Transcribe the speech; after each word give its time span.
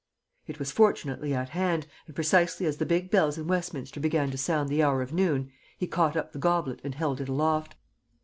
"It 0.47 0.57
was 0.57 0.71
fortunately 0.71 1.31
at 1.35 1.49
hand, 1.49 1.85
and 2.07 2.15
precisely 2.15 2.65
as 2.65 2.77
the 2.77 2.87
big 2.87 3.11
bells 3.11 3.37
in 3.37 3.45
Westminster 3.45 3.99
began 3.99 4.31
to 4.31 4.35
sound 4.39 4.67
the 4.69 4.81
hour 4.81 5.03
of 5.03 5.13
noon, 5.13 5.51
he 5.77 5.85
caught 5.85 6.17
up 6.17 6.31
the 6.31 6.39
goblet 6.39 6.79
and 6.83 6.95
held 6.95 7.21
it 7.21 7.29
aloft. 7.29 7.75